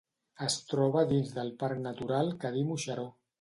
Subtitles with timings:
[0.45, 3.07] Es troba dins del parc natural Cadí-Moixeró.